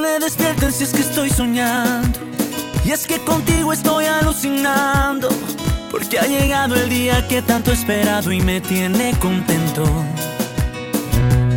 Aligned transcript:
me 0.00 0.18
despierten 0.18 0.72
si 0.72 0.84
es 0.84 0.90
que 0.90 1.00
estoy 1.00 1.30
soñando. 1.30 2.18
Y 2.84 2.90
es 2.90 3.06
que 3.06 3.18
contigo 3.18 3.72
estoy 3.72 4.06
alucinando. 4.06 5.28
Porque 5.90 6.18
ha 6.18 6.26
llegado 6.26 6.74
el 6.74 6.88
día 6.88 7.26
que 7.26 7.42
tanto 7.42 7.70
he 7.70 7.74
esperado 7.74 8.32
y 8.32 8.40
me 8.40 8.60
tiene 8.60 9.14
contento. 9.18 9.84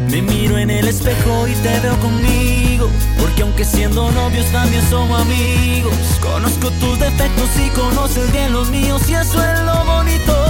Me 0.10 0.22
miro 0.22 0.58
en 0.58 0.70
el 0.70 0.88
espejo 0.88 1.48
y 1.48 1.54
te 1.56 1.80
veo 1.80 1.98
conmigo. 2.00 2.90
Porque 3.20 3.44
aunque 3.44 3.64
siendo 3.64 4.12
novios 4.12 4.46
también 4.52 4.84
somos 4.90 5.22
amigos. 5.22 5.94
Conozco 6.22 6.70
tus 6.72 7.00
defectos 7.00 7.50
y 7.66 7.70
conoces 7.70 8.32
bien 8.32 8.54
los 8.54 8.70
míos 8.70 9.02
y 9.08 9.14
eso 9.14 9.44
es 9.44 9.60
lo 9.62 9.86
bonito. 9.86 10.41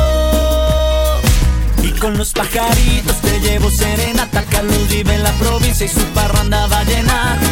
Con 2.01 2.17
los 2.17 2.33
pajaritos 2.33 3.21
te 3.21 3.39
llevo 3.41 3.69
serenata. 3.69 4.43
Carlos 4.49 4.87
vive 4.89 5.13
en 5.13 5.21
la 5.21 5.31
provincia 5.33 5.85
y 5.85 5.89
su 5.89 6.03
parranda 6.15 6.65
va 6.65 6.79
a. 6.79 6.83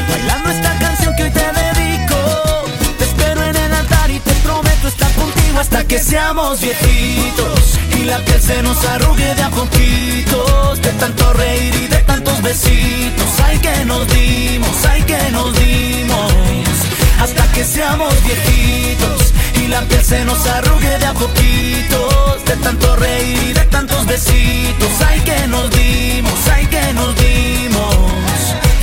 Bailando 0.10 0.50
esta 0.50 0.76
canción 0.80 1.16
que 1.16 1.23
hoy 1.26 1.30
te 1.30 1.46
dedico. 1.62 2.16
Te 2.98 3.04
espero 3.04 3.44
en 3.44 3.56
el 3.56 3.72
altar 3.72 4.09
y 4.09 4.20
te 4.20 4.34
prometo 4.44 4.88
estar 4.88 5.14
contigo 5.14 5.59
hasta 5.59 5.84
que 5.86 6.00
seamos 6.00 6.62
viejitos. 6.62 7.78
Y 7.96 8.06
la 8.06 8.18
piel 8.26 8.42
se 8.42 8.64
nos 8.64 8.84
arrugue 8.86 9.36
de 9.36 9.44
a 9.44 9.52
poquitos. 9.52 10.81
De 10.81 10.94
tanto 10.94 11.31
reír 11.34 11.76
y 11.76 11.88
de 11.88 11.98
tantos 11.98 12.42
besitos. 12.42 13.30
Ay 13.45 13.59
que 13.59 13.86
nos 13.86 14.08
dimos, 14.08 14.84
ay 14.90 15.04
que 15.04 15.30
nos 15.31 15.54
dimos. 15.59 16.34
Hasta 17.22 17.52
que 17.52 17.64
seamos 17.64 18.16
viejitos. 18.23 19.31
Y 19.64 19.68
la 19.68 19.81
piel 19.81 20.04
se 20.04 20.26
nos 20.26 20.44
arrugue 20.48 20.98
de 20.98 21.06
a 21.06 21.14
poquitos. 21.14 22.39
De 22.49 22.55
tanto 22.63 22.95
reír 22.95 23.53
de 23.53 23.66
tantos 23.66 24.08
besitos. 24.08 24.89
Ay 25.08 25.20
que 25.21 25.48
nos 25.48 25.70
dimos, 25.70 26.39
ay 26.52 26.66
que 26.66 26.94
nos 26.94 27.16
dimos. 27.16 27.95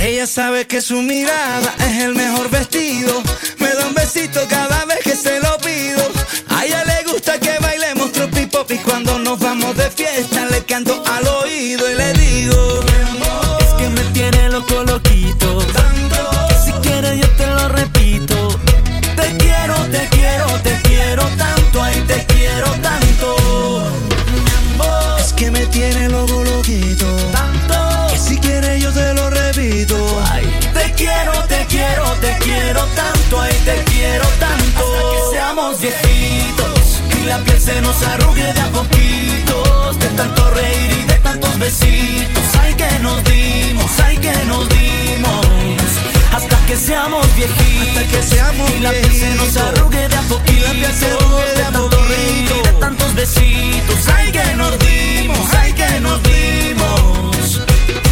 Ella 0.01 0.25
sabe 0.25 0.65
que 0.65 0.81
su 0.81 1.01
mirada 1.01 1.75
es 1.79 2.03
el 2.03 2.15
mejor 2.15 2.49
vestido. 2.49 3.21
Me 3.59 3.67
da 3.73 3.85
un 3.87 3.93
besito 3.93 4.39
cada 4.47 4.85
vez 4.85 4.99
que 5.03 5.15
se 5.17 5.41
lo 5.41 5.57
pido. 5.57 6.01
A 6.49 6.65
ella 6.65 6.81
le 6.85 7.11
gusta 7.11 7.37
que 7.41 7.59
bailemos 7.59 8.13
tropi 8.13 8.45
pop 8.45 8.71
y 8.71 8.77
cuando 8.77 9.19
nos 9.19 9.37
vamos 9.37 9.75
de 9.75 9.91
fiesta 9.91 10.45
le 10.45 10.63
canto 10.63 11.03
al 11.05 11.27
oído 11.27 11.91
y 11.91 11.95
le 11.95 12.13
digo. 12.13 12.79
Es 13.59 13.73
que 13.73 13.89
me 13.89 14.01
tiene 14.13 14.49
loco 14.49 14.81
loquito. 14.83 15.57
Que 15.59 16.55
si 16.65 16.71
quieres 16.83 17.19
yo 17.19 17.29
te 17.31 17.47
lo 17.47 17.67
repito. 17.67 18.59
Te 19.17 19.35
quiero, 19.37 19.75
te 19.91 20.07
quiero, 20.09 20.45
te 20.63 20.81
quiero 20.83 21.23
tanto. 21.37 21.83
Ay, 21.83 22.01
te 22.07 22.25
quiero 22.27 22.71
tanto. 22.81 23.16
Tiene 25.77 26.09
loco 26.09 26.43
loquito. 26.43 27.05
tanto. 27.31 28.07
Que 28.09 28.17
si 28.17 28.37
quieres 28.37 28.81
yo 28.81 28.91
te 28.91 29.13
lo 29.13 29.29
repito. 29.29 29.95
Ay, 30.31 30.45
te 30.73 30.91
quiero, 30.93 31.33
te 31.47 31.65
quiero, 31.67 32.05
te 32.19 32.35
quiero 32.39 32.83
tanto. 32.95 33.41
Ay, 33.41 33.53
te 33.63 33.83
quiero 33.91 34.27
tanto. 34.39 34.83
Hasta 34.85 35.01
que 35.11 35.35
seamos 35.35 35.79
viejitos 35.79 37.01
y 37.19 37.25
la 37.25 37.37
piel 37.43 37.61
se 37.61 37.79
nos 37.81 38.01
arrugue 38.01 38.53
de 38.53 38.59
a 38.59 38.69
poquitos. 38.71 39.99
De 39.99 40.07
tanto 40.19 40.49
reír 40.49 40.91
y 40.99 41.03
de 41.03 41.17
tantos 41.19 41.59
besitos. 41.59 42.43
Ay, 42.59 42.73
que 42.73 42.99
nos 42.99 43.23
dimos, 43.23 43.91
ay, 44.03 44.17
que 44.17 44.33
nos 44.45 44.67
dimos. 44.69 44.96
Que 46.67 46.75
seamos 46.75 47.25
viejitos. 47.35 47.87
Hasta 47.87 48.03
que 48.11 48.23
seamos 48.23 48.69
y 48.71 48.79
la 48.81 48.91
piel 48.91 49.13
se 49.13 49.35
nos 49.35 49.55
arrugue 49.55 50.07
de 50.09 50.15
a. 50.15 50.21
Y 50.51 50.59
la 50.59 50.71
piel 50.71 50.93
se 50.93 51.05
arrugue 51.05 51.53
de 51.55 51.63
a 51.63 51.71
tanto 51.71 52.03
reír 52.09 52.51
y 52.51 52.67
de 52.67 52.73
tantos 52.73 53.15
besitos. 53.15 54.07
Ay, 54.13 54.31
que 54.33 54.53
nos 54.55 54.77
dimos, 54.79 55.53
ay, 55.53 55.73
que 55.73 55.99
nos 56.01 56.21
dimos. 56.23 57.61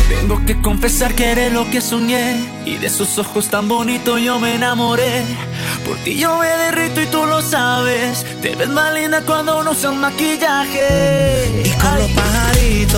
Tengo 0.08 0.45
que 0.45 0.62
confesar 0.62 1.14
que 1.16 1.31
eres 1.31 1.52
lo 1.53 1.70
que 1.70 1.81
soñé 1.81 2.39
Y 2.66 2.78
de 2.78 2.88
esos 2.88 3.20
ojos 3.20 3.47
tan 3.50 3.67
bonitos 3.67 4.20
yo 4.22 4.39
me 4.39 4.56
enamoré 4.56 5.23
Por 5.86 5.97
ti 5.97 6.17
yo 6.17 6.40
me 6.40 6.47
derrito 6.47 7.02
y 7.02 7.06
tú 7.06 7.25
lo 7.25 7.44
sabes 7.44 8.25
Te 8.42 8.56
ves 8.56 8.69
más 8.69 8.91
linda 8.94 9.22
cuando 9.22 9.63
no 9.63 9.72
usas 9.72 9.94
maquillaje 9.94 11.63
Y 11.63 11.69
con 11.80 12.00
los 12.00 12.09
Ay, 12.09 12.44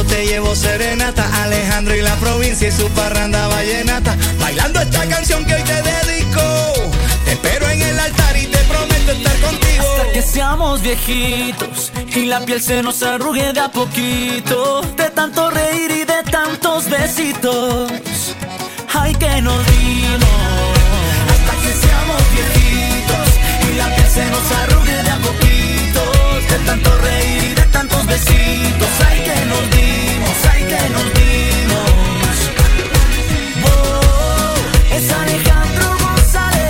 te 0.04 0.26
llevo 0.26 0.56
serenata. 0.56 1.44
Alejandro 1.44 1.96
y 1.96 2.02
la 2.02 2.16
provincia 2.16 2.68
y 2.68 2.72
su 2.72 2.90
parranda 2.90 3.48
vallenata. 3.48 4.16
Bailando 4.40 4.80
esta 4.82 5.08
canción 5.08 5.46
que 5.46 5.56
hoy 5.56 5.64
te 5.64 5.82
dedico. 5.82 6.42
Te 7.26 7.32
espero 7.34 7.70
en 7.70 7.82
el 7.82 8.00
altar 8.00 8.38
y 8.38 8.46
te 8.46 8.58
prometo 8.60 9.12
estar 9.12 9.40
contigo. 9.40 9.86
Hasta 9.98 10.12
que 10.12 10.22
seamos 10.22 10.82
viejitos 10.82 11.92
Y 12.16 12.26
la 12.26 12.40
piel 12.42 12.62
se 12.62 12.82
nos 12.84 13.02
arrugue 13.04 13.54
de 13.54 13.60
a 13.60 13.70
poquito. 13.72 14.82
De 14.96 15.10
tanto 15.10 15.50
reír 15.50 15.92
y 15.92 16.06
de 16.06 16.24
tantos 16.32 16.90
besitos. 16.90 17.92
Ay 18.94 19.14
que 19.16 19.42
nos 19.42 19.66
dimos. 19.68 20.24
Hasta 21.32 21.54
que 21.62 21.74
seamos 21.74 22.22
viejitos 22.34 23.28
Y 23.70 23.76
la 23.78 23.96
piel 23.96 24.10
se 24.10 24.26
nos 24.26 24.52
arrugue 24.64 25.04
de 25.04 25.10
a 25.10 25.18
poquito. 25.18 26.02
De 26.50 26.66
tanto 26.66 26.98
reír 27.00 27.47
besitos 28.08 28.90
Ay 29.08 29.20
que 29.22 29.46
nos 29.46 29.70
dimos, 29.72 30.38
ay 30.52 30.64
que 30.64 30.90
nos 30.90 31.14
dimos 31.14 32.38
Oh, 33.64 34.56
es 34.96 35.12
Alejandro 35.12 35.88
González 36.00 36.66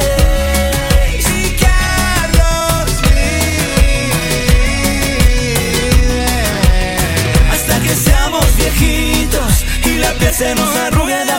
Y 1.30 1.56
Carlos 1.64 2.86
vive. 3.02 4.26
Hasta 7.52 7.80
que 7.80 7.94
seamos 7.96 8.46
viejitos 8.58 9.66
y 9.86 9.98
la 9.98 10.12
piel 10.14 10.34
se 10.34 10.56
nos 10.56 10.76
arrugue 10.76 11.26
de 11.26 11.32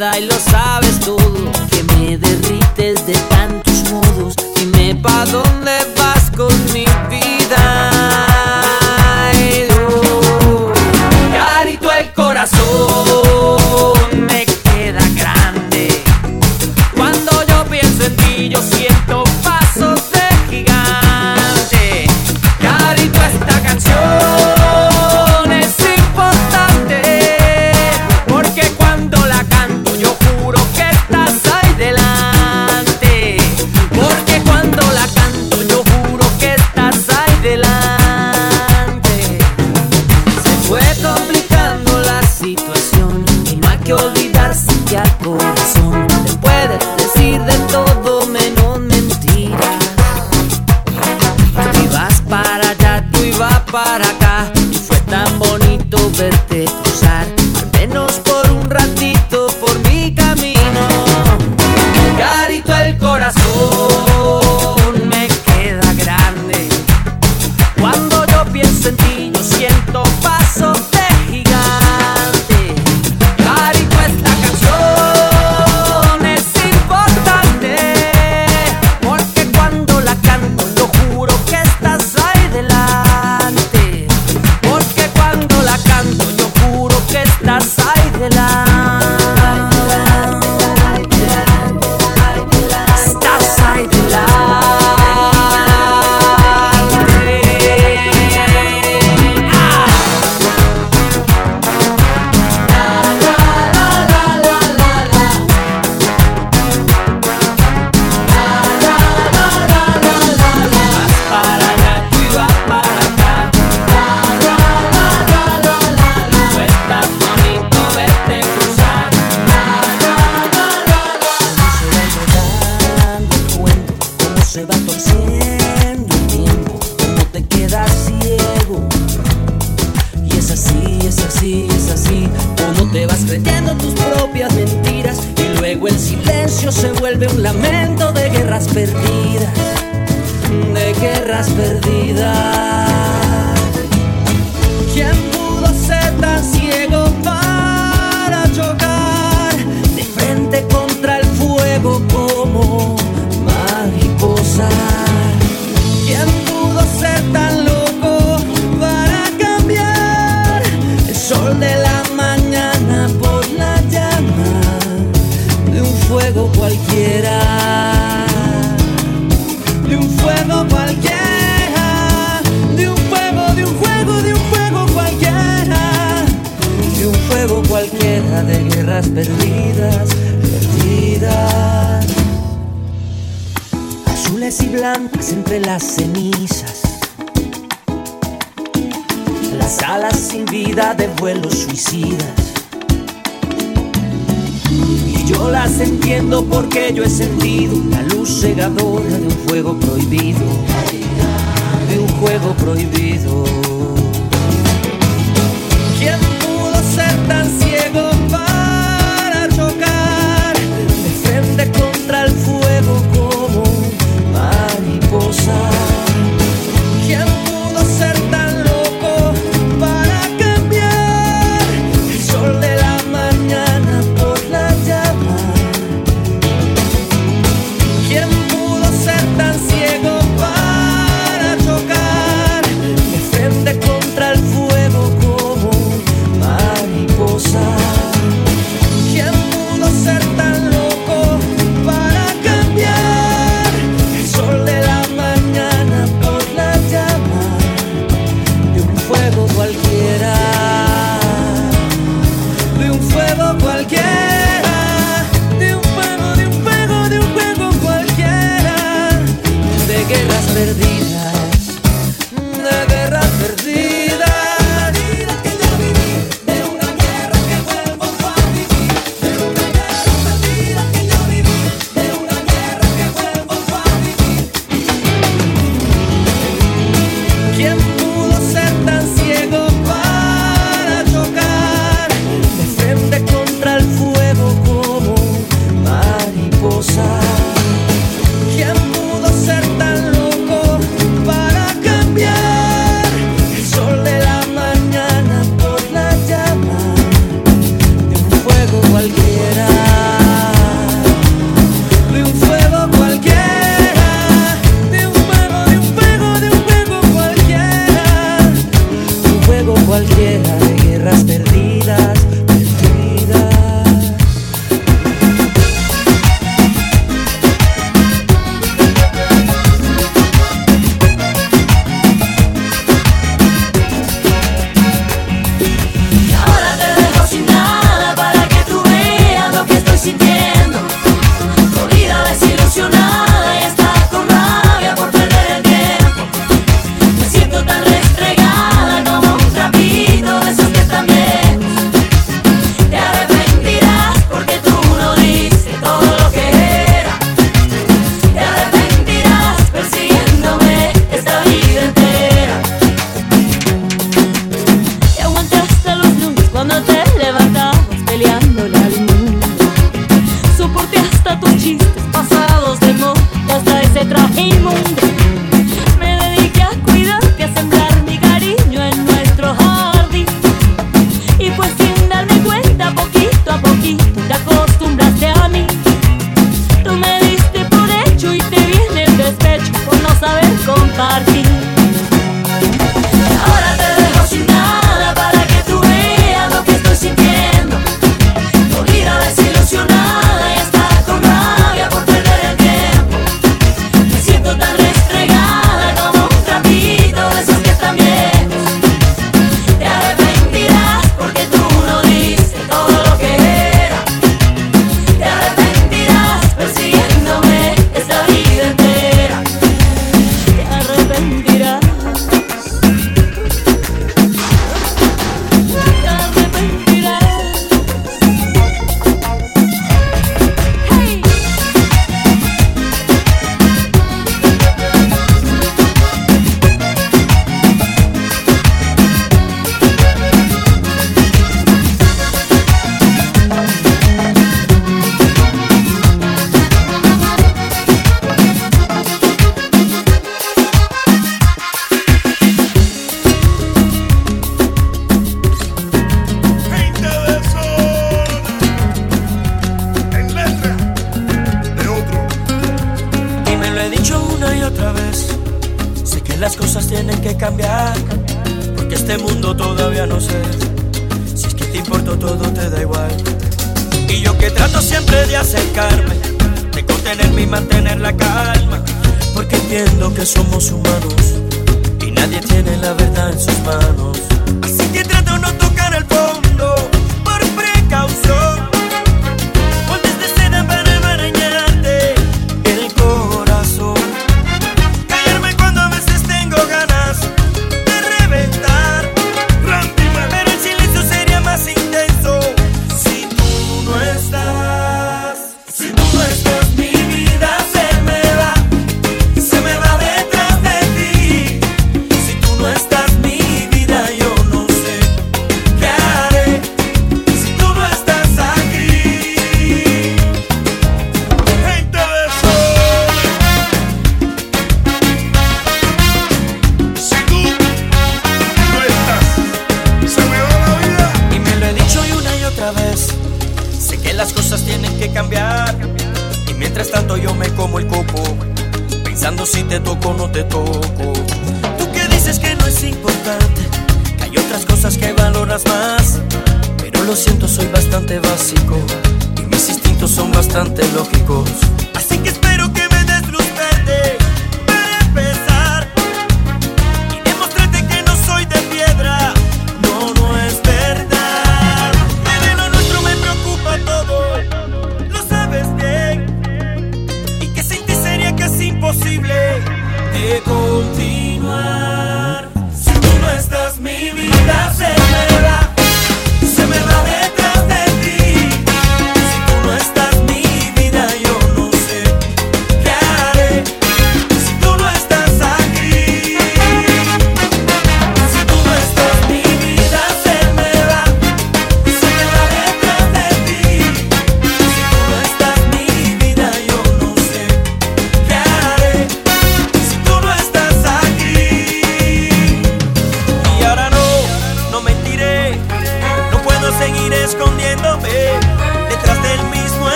nada 0.00 0.18
y 0.18 0.24
lo 0.24 0.32
sabes 0.32 0.89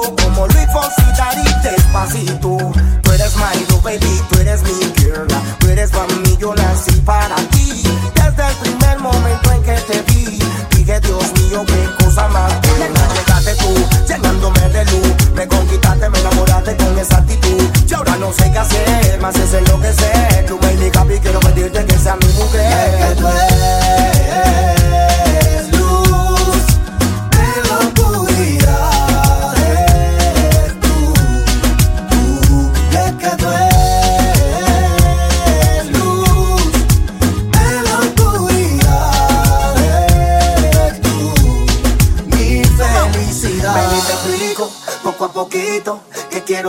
como 0.00 0.46
Luis 0.46 0.66
Fonsi 0.72 1.02
Daddy, 1.16 1.48
despacito. 1.62 2.56
Tú 3.02 3.12
eres 3.12 3.36
my 3.36 3.76
baby, 3.82 4.22
tú 4.28 4.40
eres 4.40 4.62
mi 4.62 4.92
girl, 4.96 5.26
tú 5.58 5.68
eres 5.68 5.90
para 5.90 6.06
mí, 6.06 6.36
yo 6.38 6.54
nací 6.54 6.92
para 7.02 7.36
ti. 7.50 7.82
Desde 8.14 8.48
el 8.48 8.56
primer 8.56 8.98
momento 8.98 9.52
en 9.52 9.62
que 9.62 9.72
te 9.72 10.02
vi, 10.02 10.38
dije 10.70 11.00
Dios 11.00 11.32
mío, 11.34 11.64
qué 11.66 12.04
cosa 12.04 12.28
más 12.28 12.52
buena. 12.62 13.00
Llegaste 13.14 13.54
tú, 13.56 13.74
llenándome 14.08 14.68
de 14.68 14.84
luz, 14.86 15.32
me 15.34 15.46
conquistaste, 15.46 16.08
me 16.10 16.18
enamoraste 16.18 16.76
con 16.76 16.98
esa 16.98 17.18
actitud. 17.18 17.62
Yo 17.86 17.98
ahora 17.98 18.16
no 18.16 18.32
sé 18.32 18.50
qué 18.50 18.58
hacer, 18.58 19.20
más 19.20 19.36
es 19.36 19.54
enloquecer. 19.54 20.46
Tú 20.46 20.58
me 20.60 20.72
indicas, 20.72 21.04
quiero 21.22 21.40
pedirte 21.40 21.84
que 21.84 21.98
sea 21.98 22.16
mi 22.16 22.32
mujer. 22.34 23.55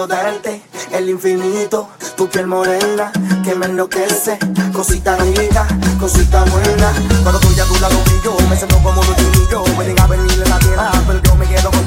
darte 0.08 0.62
el 0.92 1.10
infinito, 1.10 1.90
tu 2.16 2.28
piel 2.30 2.48
morena 2.48 3.12
que 3.44 3.56
me 3.56 3.66
enloquece, 3.66 4.40
cosita 4.74 5.18
rica, 5.18 5.68
cosita 6.00 6.44
buena. 6.46 6.94
Cuando 7.24 7.39
estoy 7.39 7.60
a 7.60 7.65
tu 7.65 7.76
lado 7.80 7.96
y 8.06 8.24
yo 8.24 8.38
me 8.50 8.56
siento 8.56 8.78
como 8.82 9.02
un 9.02 9.08
niño, 9.08 9.63
pueden 9.76 9.96
venir 10.10 10.32
en 10.32 10.50
la 10.50 10.60
tierra, 10.60 10.91
pero 11.06 11.22
yo 11.22 11.36
me 11.36 11.46
quedo 11.48 11.72
con 11.72 11.87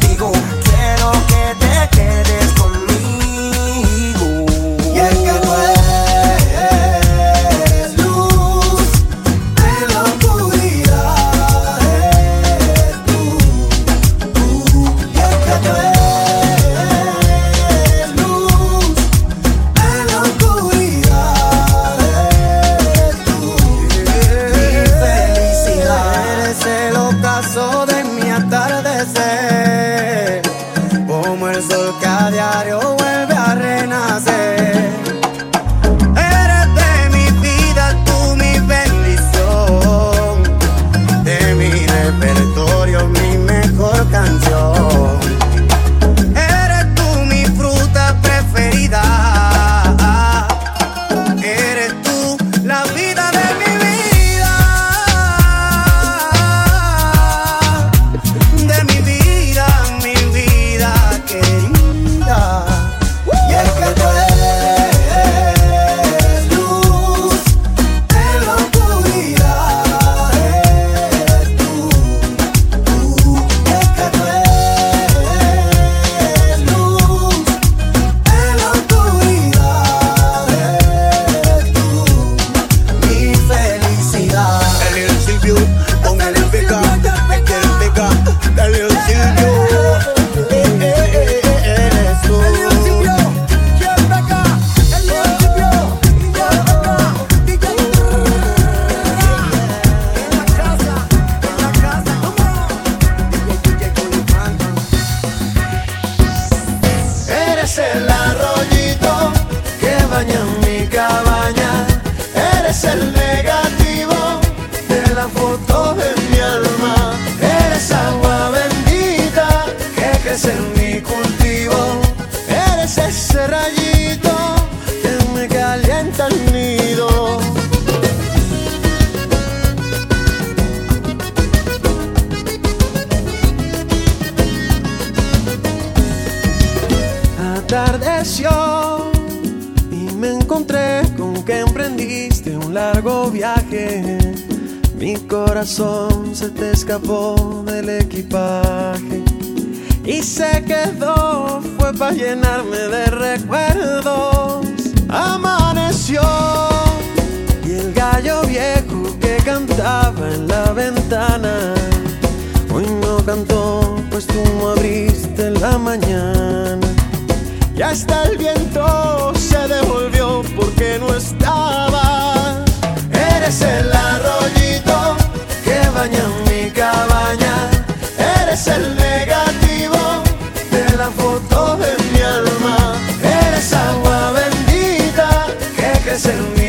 crescendo 186.11 186.60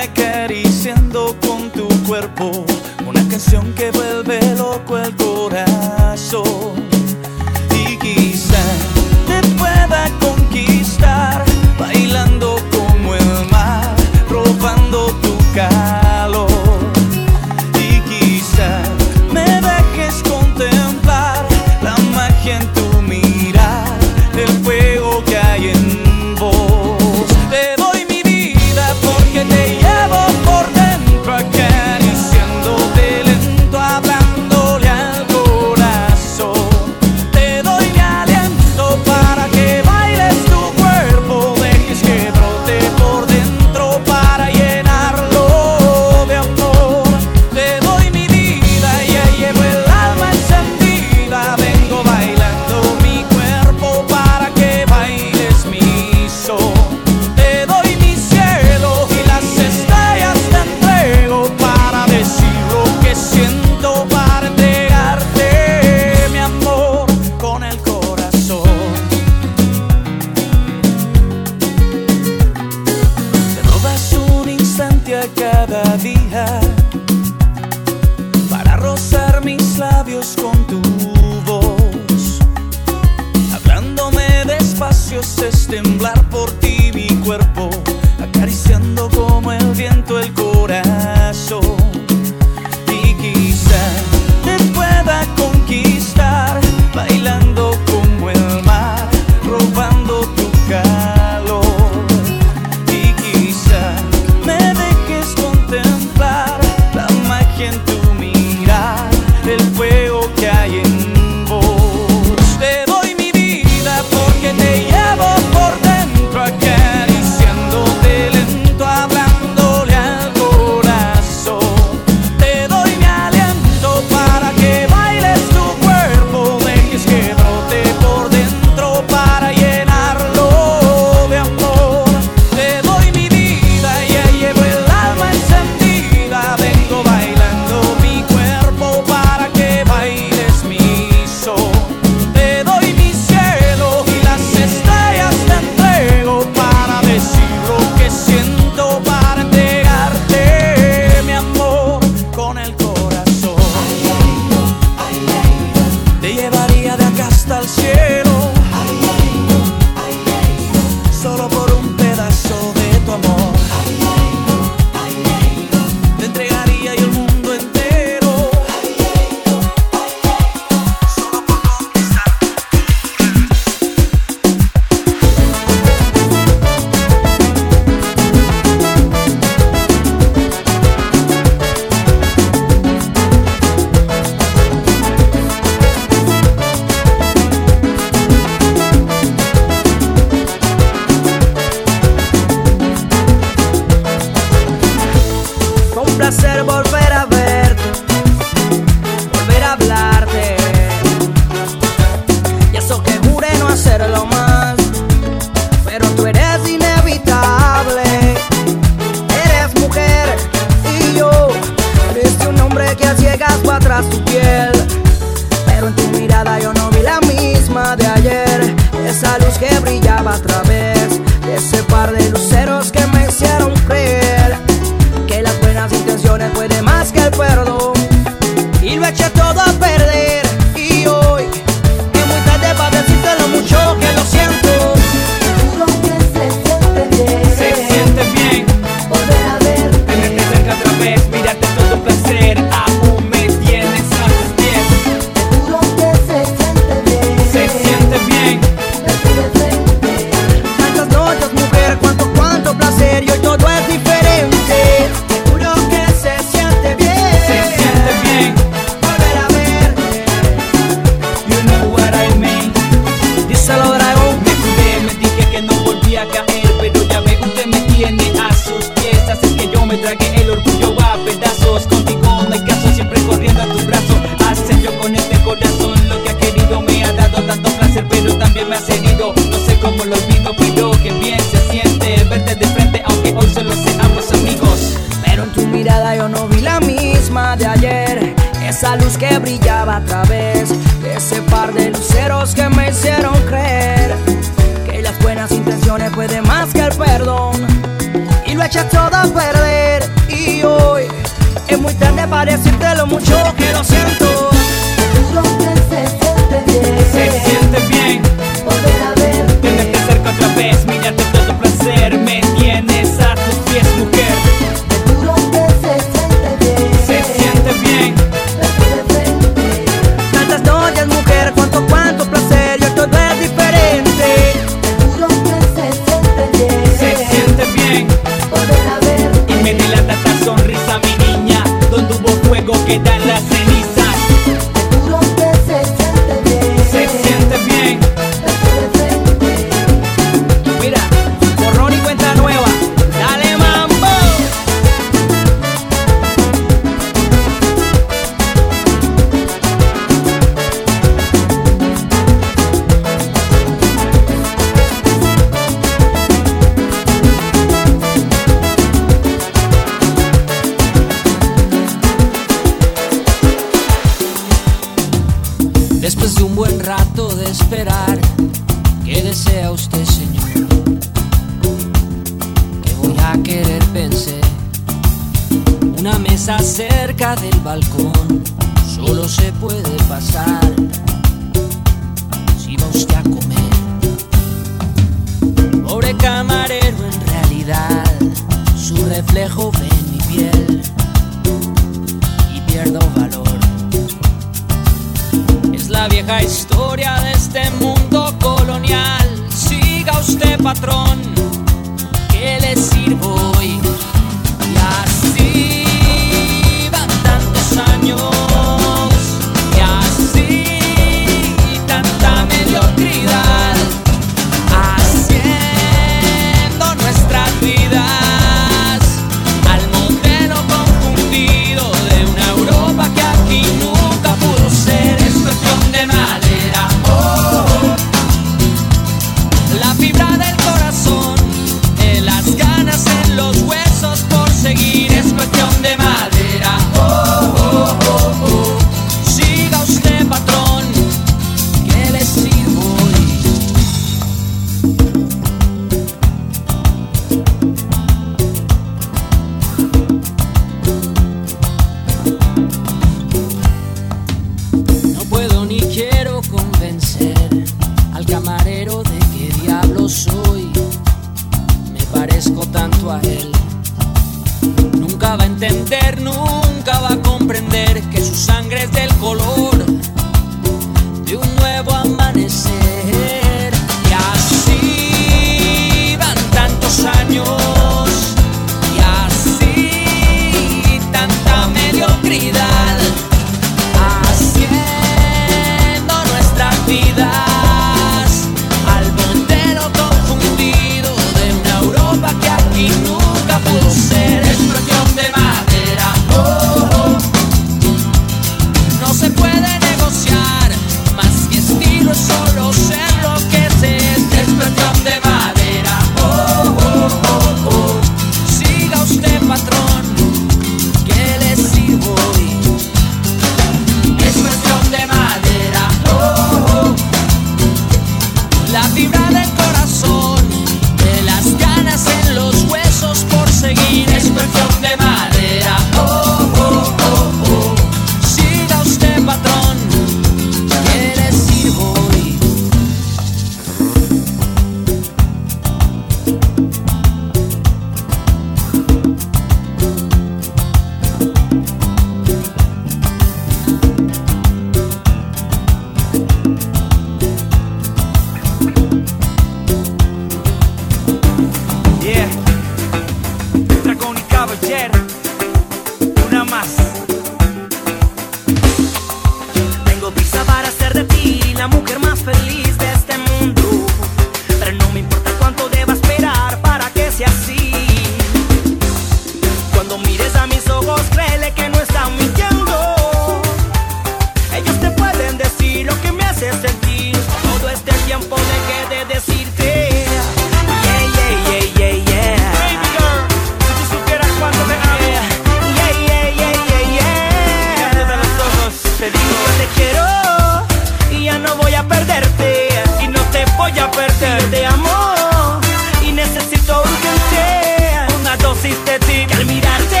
voy 593.70 593.78
a 593.80 593.90
perder 593.90 594.50
de 594.50 594.64
amor 594.64 595.60
y 596.00 596.12
necesito 596.12 596.82
urgente 596.82 598.14
una 598.20 598.36
dosis 598.36 598.76
de 598.84 598.98
ti. 599.00 599.26
Que 599.26 599.34
al 599.34 599.46
mirarte, 599.46 600.00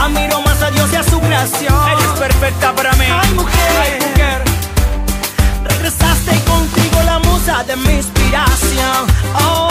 admiro 0.00 0.40
más 0.40 0.62
a 0.62 0.70
Dios 0.70 0.90
y 0.92 0.96
a 0.96 1.02
su 1.02 1.20
gracia. 1.20 1.70
Eres 1.92 2.12
perfecta 2.18 2.74
para 2.74 2.92
mí. 2.92 3.04
Ay, 3.04 3.30
mujer, 3.34 3.70
Ay, 3.82 3.98
mujer. 4.08 4.44
Regresaste 5.64 6.36
y 6.36 6.40
contigo 6.40 7.02
la 7.04 7.18
musa 7.18 7.64
de 7.64 7.76
mi 7.76 7.94
inspiración. 7.96 9.06
Oh. 9.42 9.63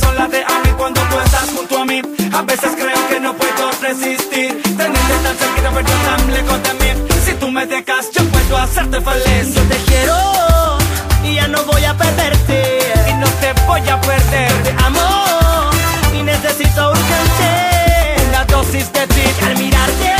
Mi 0.00 0.06
corazón 0.06 0.16
late 0.16 0.44
a 0.44 0.60
mí 0.60 0.70
cuando 0.76 1.00
tú 1.02 1.18
estás 1.20 1.50
junto 1.54 1.78
a 1.78 1.84
mí. 1.84 2.02
A 2.32 2.42
veces 2.42 2.72
creo 2.76 3.08
que 3.08 3.20
no 3.20 3.34
puedo 3.34 3.70
resistir. 3.82 4.62
Tenerte 4.62 5.14
tan 5.22 5.36
cerquita, 5.36 5.70
pero 5.74 5.88
tan 5.88 6.32
lejos 6.32 6.62
de 6.62 6.74
mí. 6.74 7.08
Si 7.24 7.32
tú 7.34 7.50
me 7.50 7.66
dejas, 7.66 8.10
yo 8.12 8.24
puedo 8.24 8.56
hacerte 8.58 9.00
feliz. 9.00 9.54
Yo 9.54 9.62
te 9.62 9.76
quiero 9.86 10.78
y 11.24 11.34
ya 11.34 11.48
no 11.48 11.62
voy 11.64 11.84
a 11.84 11.96
perderte. 11.96 12.78
Y 13.08 13.14
no 13.14 13.26
te 13.40 13.52
voy 13.66 13.88
a 13.88 14.00
perder. 14.00 14.52
Te 14.62 14.70
amo 14.84 15.70
y 16.14 16.22
necesito 16.22 16.90
urgente 16.90 18.28
Una 18.28 18.44
dosis 18.44 18.92
de 18.92 19.06
ti. 19.06 19.22
al 19.44 19.56
mirarte. 19.58 20.14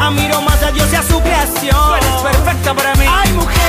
Admiro 0.00 0.40
más 0.42 0.62
a 0.62 0.70
Dios 0.72 0.88
y 0.92 0.96
a 0.96 1.02
su 1.02 1.20
creación. 1.20 1.76
Tú 1.76 1.94
eres 1.94 2.34
perfecta 2.36 2.74
para 2.74 2.94
mí. 2.96 3.06
Ay, 3.08 3.32
mujer. 3.32 3.61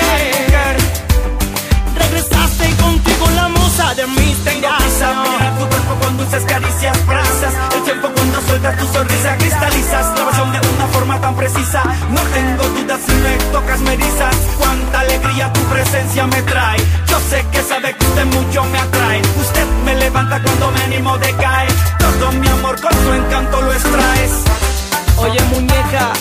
Dulces 6.33 6.45
caricias, 6.51 7.05
brasas 7.05 7.53
El 7.75 7.83
tiempo 7.83 8.09
cuando 8.13 8.41
sueltas 8.41 8.77
tu 8.77 8.87
sonrisa 8.87 9.37
cristalizas. 9.37 10.05
Pasión 10.19 10.51
de 10.51 10.59
una 10.75 10.87
forma 10.87 11.21
tan 11.21 11.35
precisa. 11.35 11.83
No 12.09 12.21
tengo 12.33 12.63
dudas 12.79 12.99
si 13.05 13.13
me 13.13 13.35
tocas 13.51 13.79
me 13.81 13.93
erizas. 13.93 14.35
Cuánta 14.57 14.99
alegría 15.01 15.51
tu 15.53 15.61
presencia 15.61 16.27
me 16.27 16.41
trae. 16.43 16.79
Yo 17.07 17.19
sé 17.29 17.45
que 17.51 17.61
sabe 17.61 17.95
que 17.95 18.05
usted 18.05 18.25
mucho 18.25 18.63
me 18.65 18.79
atrae. 18.79 19.21
Usted 19.39 19.67
me 19.85 19.95
levanta 19.95 20.41
cuando 20.41 20.71
me 20.71 20.83
animo 20.83 21.17
de 21.17 21.33
caer. 21.33 21.73
Todo 21.99 22.31
mi 22.31 22.47
amor 22.47 22.79
con 22.81 22.91
su 22.91 23.13
encanto 23.13 23.61
lo 23.61 23.73
extraes. 23.73 24.31
Oye, 25.17 25.41
muñeca, 25.51 26.13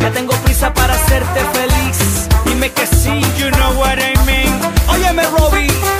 ya 0.00 0.10
tengo 0.12 0.34
prisa 0.44 0.72
para 0.72 0.94
hacerte 0.94 1.40
feliz. 1.52 2.28
Dime 2.44 2.70
que 2.70 2.86
sí, 2.86 3.20
You 3.38 3.50
know 3.50 3.72
what 3.80 3.98
I 3.98 4.14
mean. 4.24 4.60
Óyeme, 4.88 5.22
Robbie. 5.24 5.95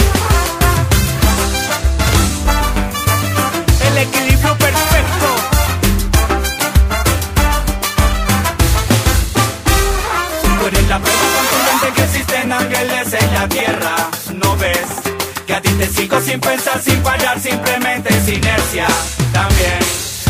Sin 16.23 16.41
pensar, 16.41 16.81
sin 16.81 17.03
fallar 17.03 17.39
Simplemente 17.41 18.09
es 18.15 18.29
inercia. 18.29 18.87
También 19.33 19.79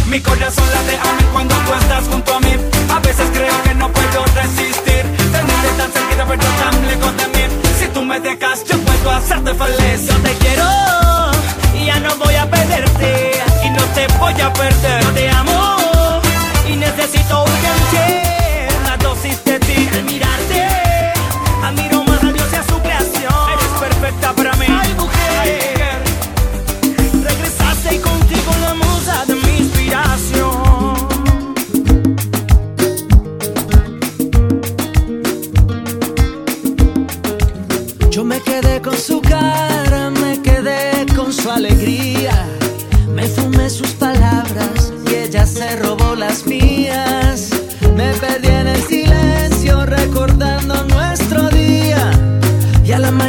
mi 0.06 0.20
corazón 0.20 0.64
late 0.70 0.96
a 0.96 1.12
mí 1.14 1.24
cuando 1.32 1.54
tú 1.56 1.74
estás 1.74 2.04
junto 2.08 2.34
a 2.34 2.40
mí. 2.40 2.54
A 2.94 3.00
veces 3.00 3.28
creo 3.32 3.62
que 3.64 3.74
no 3.74 3.92
puedo 3.92 4.24
resistir 4.34 5.02
Tenerte 5.32 5.68
tan 5.76 5.92
cerquita 5.92 6.24
pero 6.26 6.42
tan 6.42 6.86
lejos 6.86 7.16
de 7.16 7.26
mí. 7.28 7.54
Si 7.78 7.88
tú 7.88 8.02
me 8.02 8.20
dejas 8.20 8.64
yo 8.64 8.78
puedo 8.78 9.10
hacerte 9.10 9.54
feliz. 9.54 10.06
Yo 10.06 10.16
te 10.18 10.32
quiero 10.38 10.64
y 11.74 11.86
ya 11.86 12.00
no 12.00 12.16
voy 12.16 12.34
a 12.34 12.48
perderte. 12.50 13.42
Y 13.64 13.70
no 13.70 13.82
te 13.94 14.06
voy 14.18 14.40
a 14.40 14.52
perder. 14.52 15.02
Yo 15.02 15.10
te 15.12 15.28
amo 15.30 15.76
y 16.68 16.76
necesito 16.76 17.42
urgente 17.42 18.15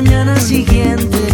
mañana 0.08 0.39
siguiente 0.39 1.26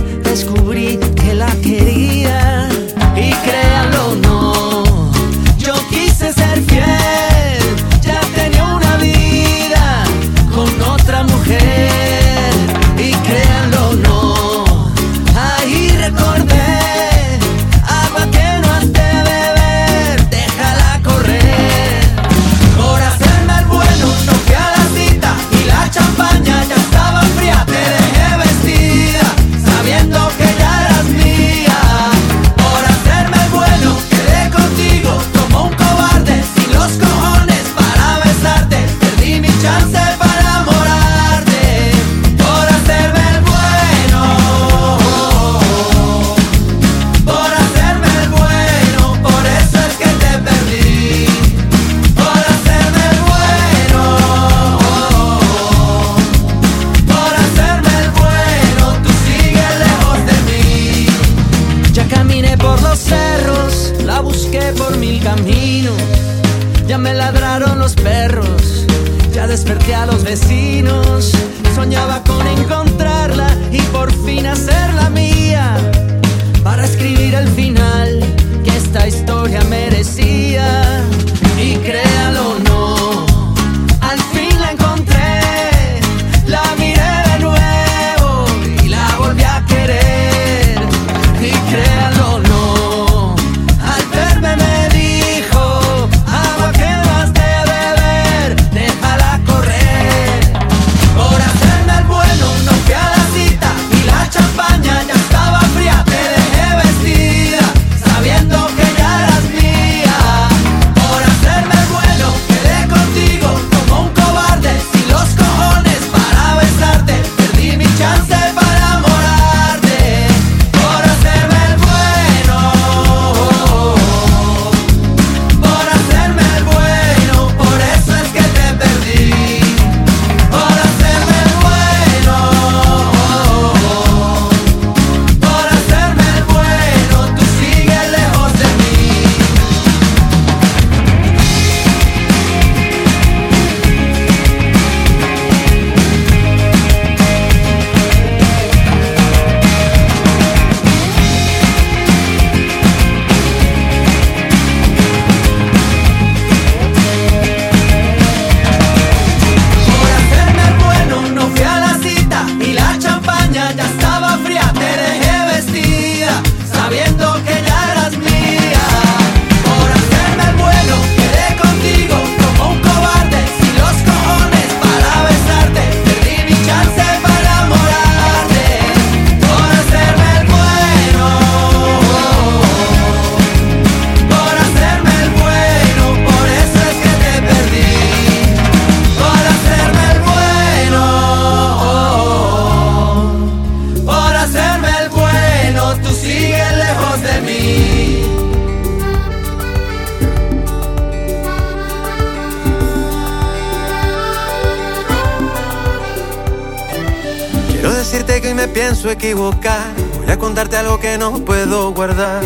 Voy 209.52 210.30
a 210.30 210.40
contarte 210.40 210.78
algo 210.78 211.02
que 211.02 211.18
no 211.18 211.34
puedo 211.44 211.92
guardar. 211.92 212.42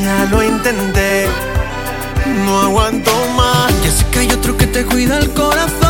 Ya 0.00 0.28
lo 0.30 0.40
intenté, 0.40 1.26
no 2.44 2.60
aguanto 2.60 3.10
más. 3.36 3.72
Ya 3.82 3.90
sé 3.90 4.06
que 4.12 4.20
hay 4.20 4.30
otro 4.30 4.56
que 4.56 4.68
te 4.68 4.84
cuida 4.84 5.18
el 5.18 5.32
corazón 5.34 5.81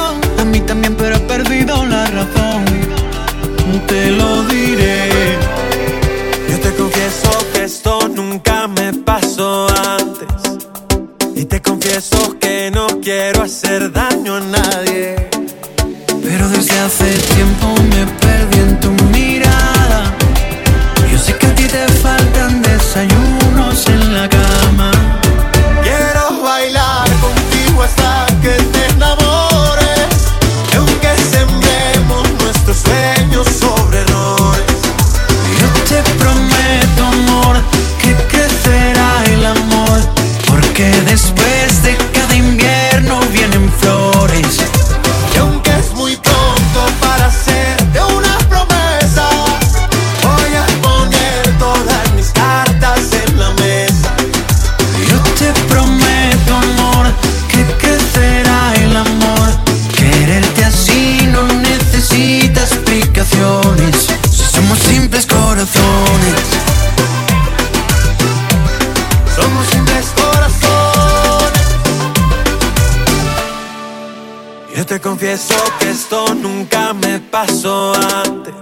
Yo 74.75 74.87
te 74.87 75.01
confieso 75.01 75.55
que 75.79 75.91
esto 75.91 76.35
nunca 76.35 76.95
me 76.95 77.21
pasó 77.21 77.93
antes. 78.25 78.55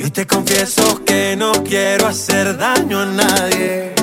Yo 0.00 0.10
te 0.10 0.26
confieso 0.26 1.04
que 1.04 1.36
no 1.36 1.52
quiero 1.64 2.06
hacer 2.06 2.56
daño 2.56 3.00
a 3.00 3.04
nadie. 3.04 3.94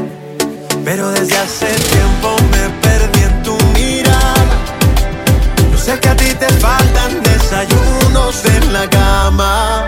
Pero 0.85 1.09
desde 1.09 1.35
hace 1.35 1.65
tiempo 1.65 2.35
me 2.51 2.69
perdí 2.81 3.21
en 3.23 3.43
tu 3.43 3.57
mirada. 3.73 4.45
Yo 5.71 5.77
sé 5.79 5.99
que 5.99 6.09
a 6.09 6.15
ti 6.15 6.31
te 6.35 6.47
faltan 6.59 7.23
desayunos 7.23 8.45
en 8.45 8.73
la 8.73 8.87
cama. 8.87 9.87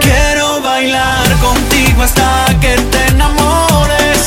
Quiero 0.00 0.60
bailar 0.60 1.26
contigo 1.40 2.02
hasta 2.02 2.46
que 2.60 2.76
te 2.76 3.06
enamores. 3.06 4.20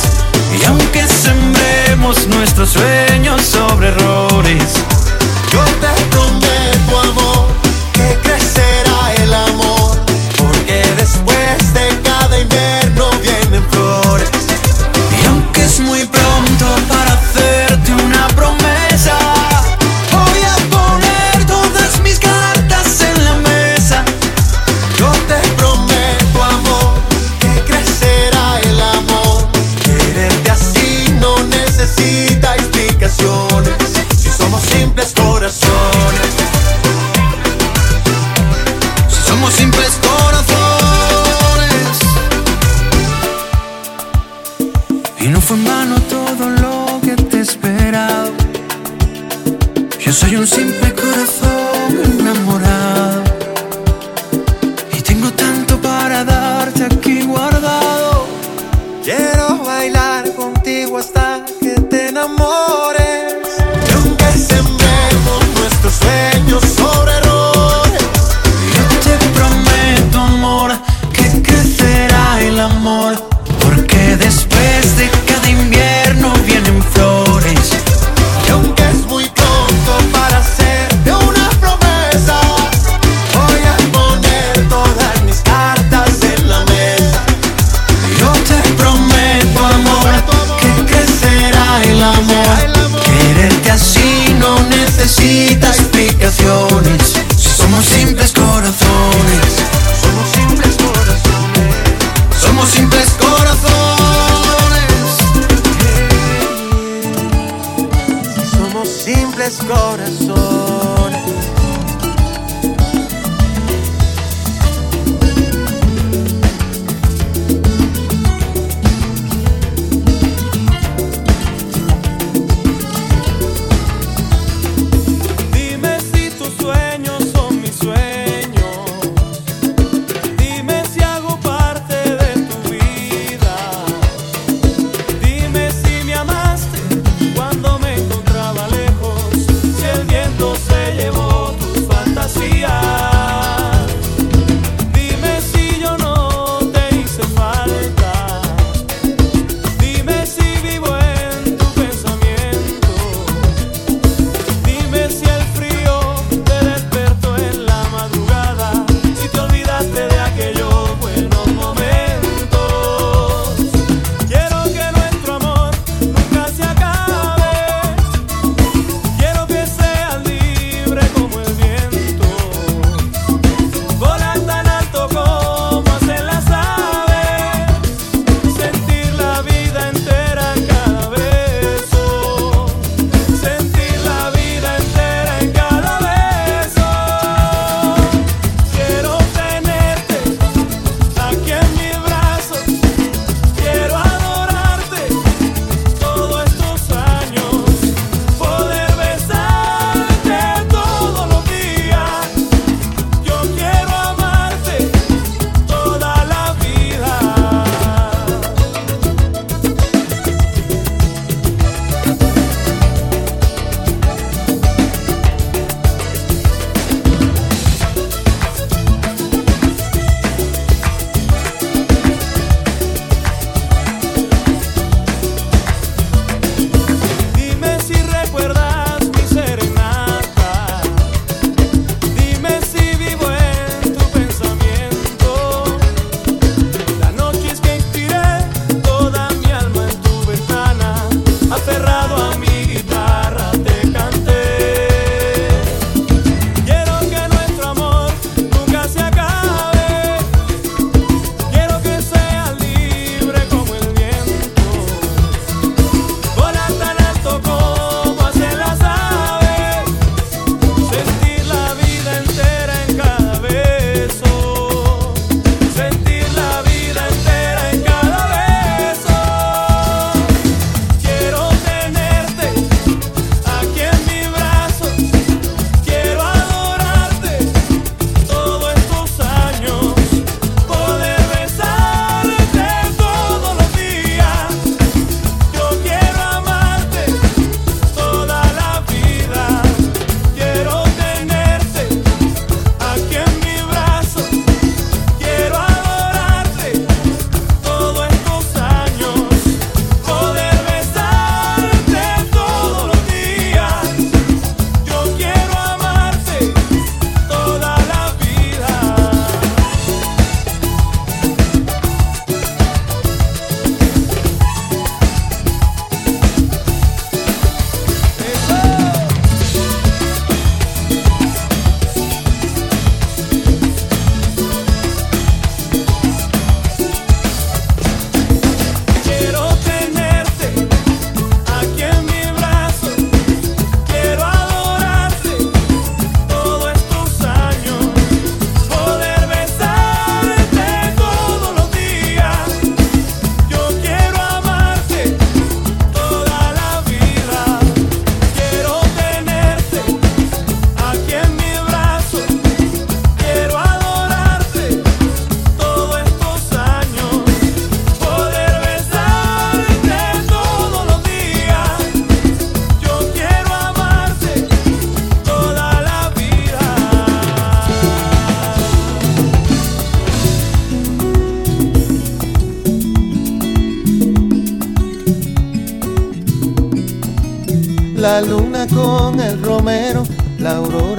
Y 0.60 0.64
aunque 0.64 1.06
sembremos 1.06 2.26
nuestros 2.26 2.70
sueños 2.70 3.42
sobre 3.42 3.88
errores 3.88 4.91
yo 5.52 5.62
te 5.82 6.02
prometo, 6.10 6.98
amor, 6.98 7.46
que 7.92 8.18
crecerá 8.22 9.12
el 9.22 9.34
amor. 9.34 9.71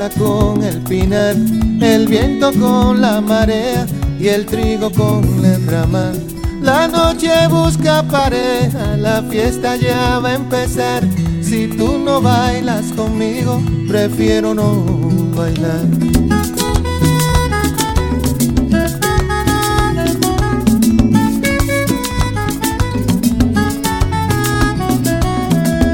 La 0.03 0.09
con 0.09 0.61
el 0.63 0.79
pinar, 0.79 1.35
el 1.81 2.07
viento 2.07 2.51
con 2.59 2.99
la 2.99 3.21
marea 3.21 3.85
y 4.19 4.27
el 4.27 4.45
trigo 4.45 4.91
con 4.91 5.23
el 5.45 5.65
ramal. 5.65 6.19
La 6.61 6.89
noche 6.89 7.31
busca 7.47 8.03
pareja, 8.03 8.97
la 8.97 9.23
fiesta 9.23 9.77
ya 9.77 10.19
va 10.19 10.29
a 10.29 10.33
empezar. 10.35 11.03
Si 11.41 11.67
tú 11.67 11.99
no 11.99 12.21
bailas 12.21 12.91
conmigo, 12.93 13.61
prefiero 13.87 14.53
no 14.53 14.83
bailar. 15.35 15.85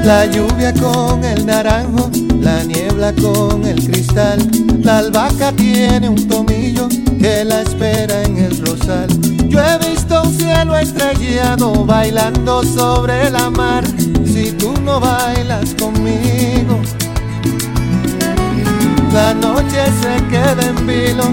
La 0.04 0.26
lluvia 0.26 0.74
con 0.74 1.22
el 1.22 1.46
naranjo, 1.46 2.10
la 2.40 2.64
con 3.00 3.64
el 3.64 3.82
cristal. 3.82 4.38
La 4.82 4.98
albahaca 4.98 5.52
tiene 5.52 6.06
un 6.10 6.28
tomillo 6.28 6.86
que 7.18 7.44
la 7.46 7.62
espera 7.62 8.22
en 8.24 8.36
el 8.36 8.66
rosal. 8.66 9.08
Yo 9.48 9.58
he 9.58 9.78
visto 9.90 10.22
un 10.22 10.38
cielo 10.38 10.76
estrellado 10.76 11.86
bailando 11.86 12.62
sobre 12.62 13.30
la 13.30 13.48
mar. 13.48 13.84
Si 14.26 14.52
tú 14.52 14.74
no 14.84 15.00
bailas 15.00 15.74
conmigo, 15.76 16.78
la 19.14 19.32
noche 19.32 19.82
se 20.02 20.26
queda 20.28 20.62
en 20.68 20.86
vilo. 20.86 21.24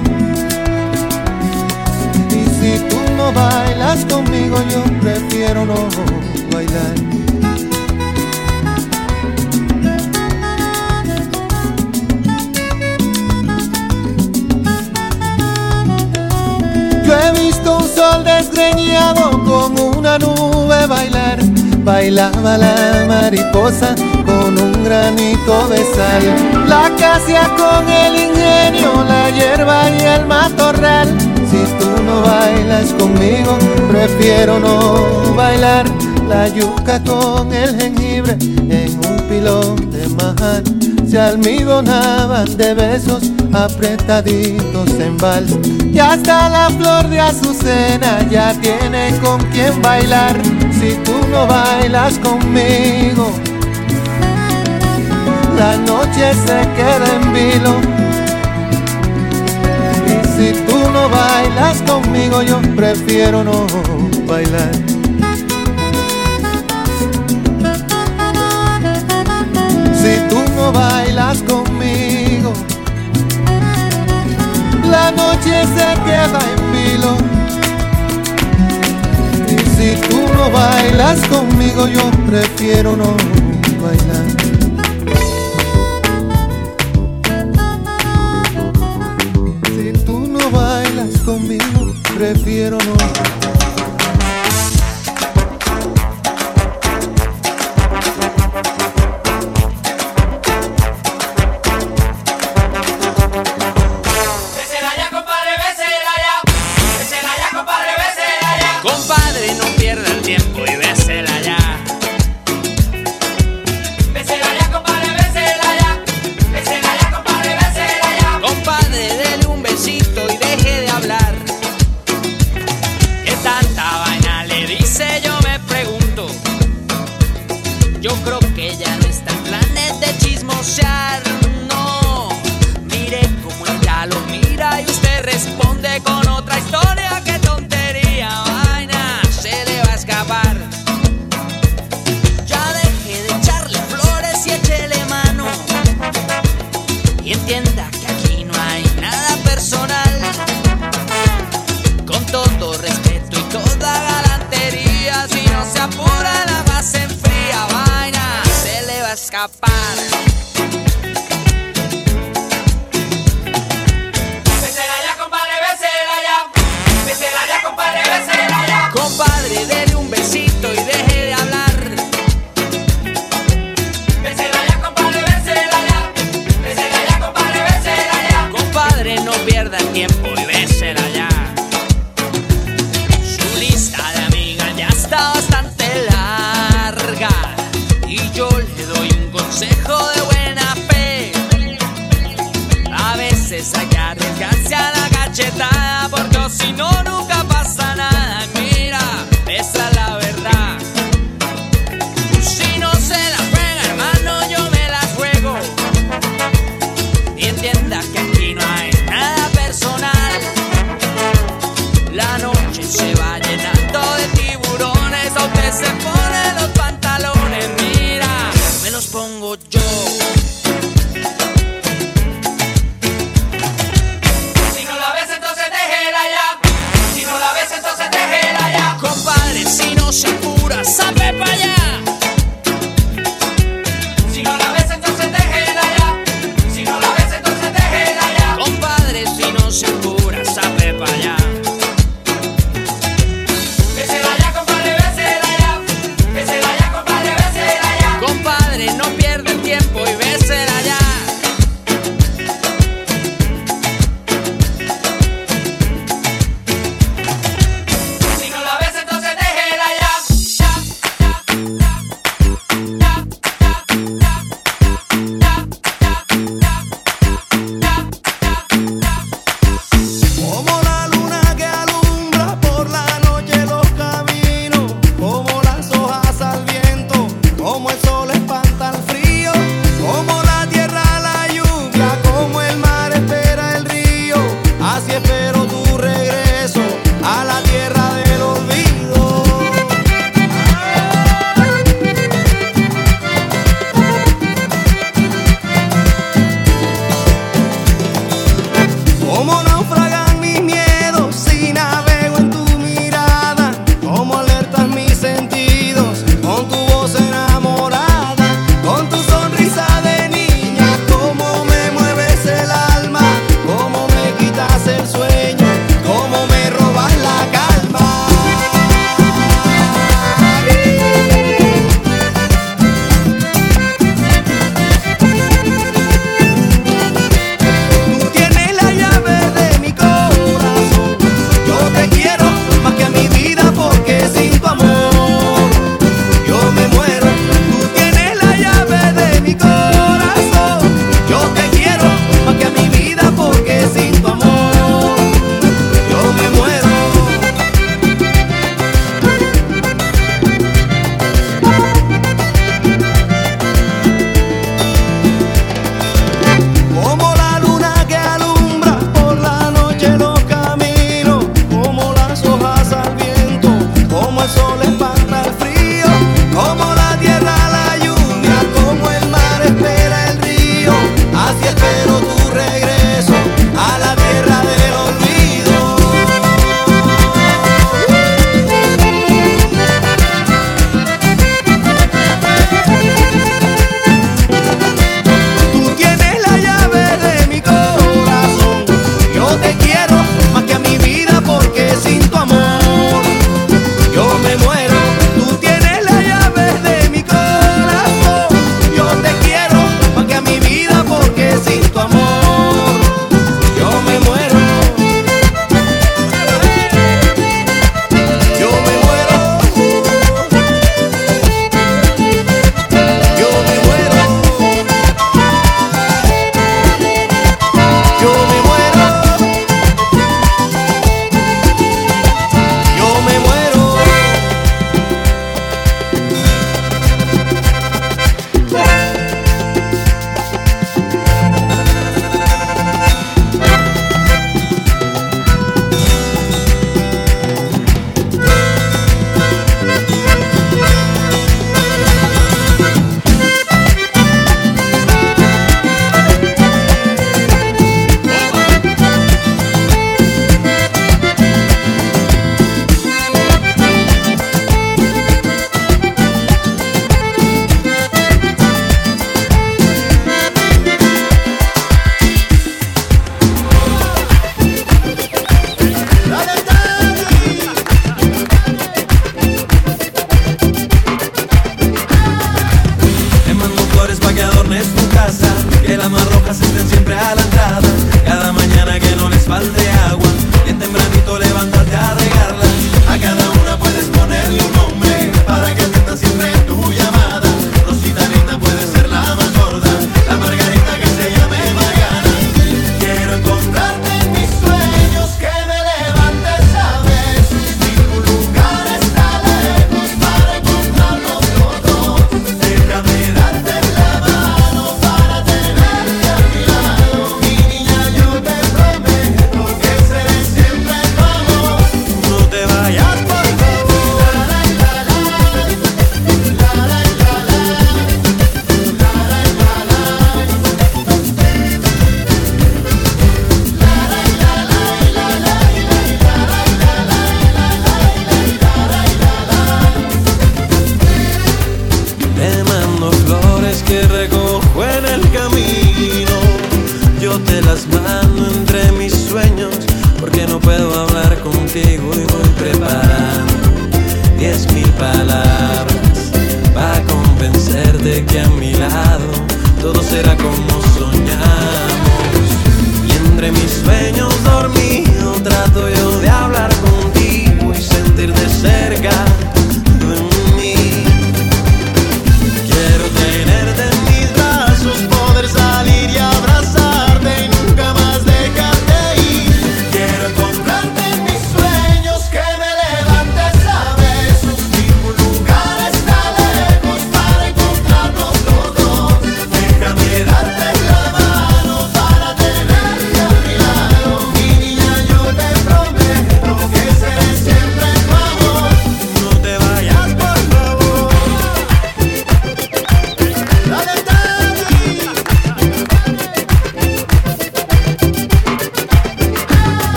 Y 2.32 2.46
si 2.60 2.80
tú 2.88 2.98
no 3.18 3.34
bailas 3.34 4.06
conmigo, 4.06 4.58
yo 4.72 4.84
prefiero 5.02 5.66
no 5.66 5.76
bailar. 6.54 7.17
Yo 17.08 17.18
he 17.18 17.32
visto 17.40 17.78
un 17.78 17.88
sol 17.88 18.26
desgreñado 18.26 19.32
con 19.46 19.80
una 19.98 20.18
nube 20.18 20.86
bailar. 20.88 21.40
Bailaba 21.86 22.58
la 22.58 23.06
mariposa 23.08 23.96
con 24.26 24.60
un 24.60 24.84
granito 24.84 25.70
de 25.70 25.86
sal. 25.96 26.68
La 26.68 26.88
acacia 26.88 27.44
con 27.56 27.88
el 27.88 28.14
ingenio, 28.14 29.06
la 29.08 29.30
hierba 29.30 29.90
y 29.90 30.02
el 30.02 30.26
matorral. 30.26 31.08
Si 31.50 31.64
tú 31.80 31.90
no 32.04 32.24
bailas 32.24 32.92
conmigo, 33.00 33.58
prefiero 33.90 34.60
no 34.60 35.34
bailar. 35.34 35.86
La 36.28 36.50
yuca 36.50 37.02
con 37.06 37.54
el 37.54 37.80
jengibre 37.80 38.34
en 38.34 39.00
un 39.10 39.18
pilón 39.30 39.92
de 39.92 40.10
majar. 40.10 40.62
Se 41.10 41.18
almidonaban 41.18 42.58
de 42.58 42.74
besos 42.74 43.32
apretaditos 43.54 44.90
en 45.00 45.18
vals. 45.18 45.58
Y 45.94 46.00
hasta 46.00 46.50
la 46.50 46.70
flor 46.70 47.08
de 47.08 47.20
azucena 47.20 48.28
ya 48.30 48.54
tiene 48.60 49.18
con 49.24 49.40
quien 49.52 49.82
bailar. 49.82 50.36
Si 50.80 50.96
tú 51.06 51.14
no 51.32 51.48
bailas 51.48 52.20
conmigo, 52.20 53.32
la 55.58 55.78
noche 55.78 56.34
se 56.46 56.60
queda 56.76 57.08
en 57.16 57.34
vilo. 57.34 57.76
Y 60.08 60.28
si 60.36 60.52
tú 60.66 60.78
no 60.92 61.10
bailas 61.10 61.82
conmigo, 61.84 62.42
yo 62.42 62.62
prefiero 62.76 63.44
no 63.46 63.66
bailar. 64.28 64.87
Si 70.02 70.14
tú 70.30 70.40
no 70.56 70.72
bailas 70.72 71.42
conmigo, 71.44 72.54
la 74.90 75.12
noche 75.12 75.64
se 75.76 75.88
queda 76.06 76.40
en 76.54 76.62
vilo. 76.72 77.18
Y 79.50 79.58
si 79.76 79.90
tú 80.08 80.20
no 80.36 80.52
bailas 80.52 81.20
conmigo, 81.28 81.88
yo 81.88 82.10
prefiero 82.28 82.96
no 82.96 83.16
bailar. 83.82 84.26
Si 89.76 89.92
tú 90.06 90.28
no 90.28 90.52
bailas 90.52 91.18
conmigo, 91.26 91.94
prefiero 92.16 92.78
no 92.78 92.97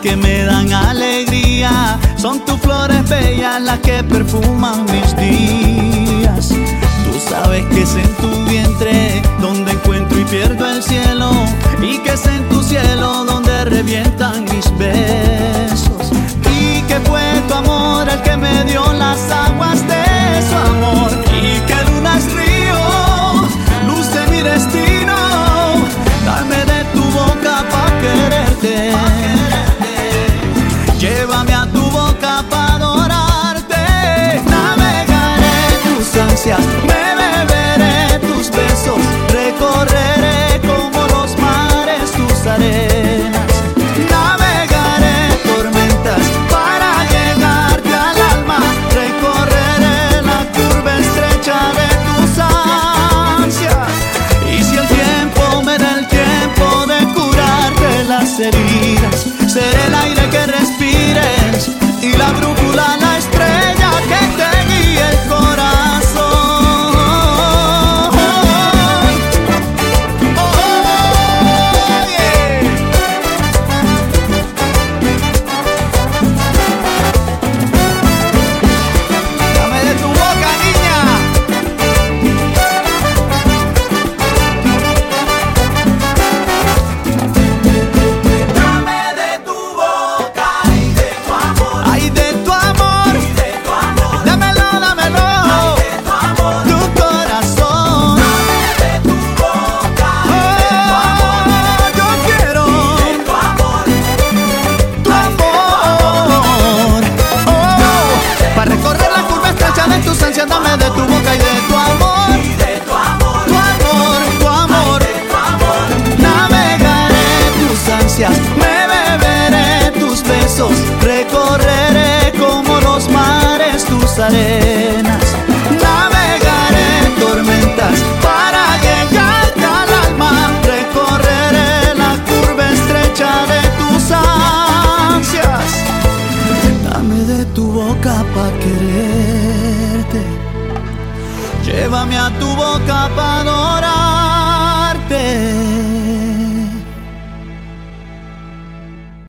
que 0.00 0.16
me 0.16 0.37